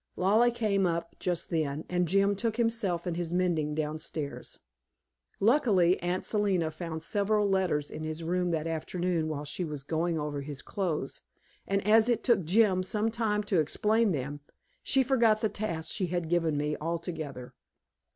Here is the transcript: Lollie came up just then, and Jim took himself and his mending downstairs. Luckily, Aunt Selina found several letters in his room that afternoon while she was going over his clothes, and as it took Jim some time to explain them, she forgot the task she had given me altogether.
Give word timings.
Lollie 0.15 0.49
came 0.49 0.87
up 0.87 1.15
just 1.19 1.51
then, 1.51 1.85
and 1.87 2.07
Jim 2.07 2.35
took 2.35 2.57
himself 2.57 3.05
and 3.05 3.15
his 3.15 3.35
mending 3.35 3.75
downstairs. 3.75 4.57
Luckily, 5.39 6.01
Aunt 6.01 6.25
Selina 6.25 6.71
found 6.71 7.03
several 7.03 7.47
letters 7.47 7.91
in 7.91 8.03
his 8.03 8.23
room 8.23 8.49
that 8.49 8.65
afternoon 8.65 9.27
while 9.29 9.45
she 9.45 9.63
was 9.63 9.83
going 9.83 10.17
over 10.17 10.41
his 10.41 10.63
clothes, 10.63 11.21
and 11.67 11.85
as 11.85 12.09
it 12.09 12.23
took 12.23 12.45
Jim 12.45 12.81
some 12.81 13.11
time 13.11 13.43
to 13.43 13.59
explain 13.59 14.11
them, 14.11 14.39
she 14.81 15.03
forgot 15.03 15.39
the 15.41 15.49
task 15.49 15.93
she 15.93 16.07
had 16.07 16.29
given 16.29 16.57
me 16.57 16.75
altogether. 16.81 17.53